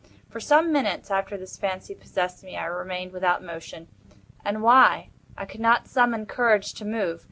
[0.31, 3.87] For some minutes after this fancy possessed me, I remained without motion.
[4.43, 5.11] And why?
[5.37, 7.19] I could not summon courage to move.